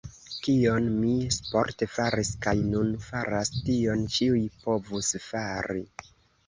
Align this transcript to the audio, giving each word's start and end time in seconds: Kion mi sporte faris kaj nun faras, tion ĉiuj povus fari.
Kion 0.45 0.87
mi 0.93 1.11
sporte 1.35 1.89
faris 1.97 2.33
kaj 2.47 2.55
nun 2.73 2.91
faras, 3.11 3.55
tion 3.69 4.05
ĉiuj 4.17 4.43
povus 4.67 5.17
fari. 5.31 5.83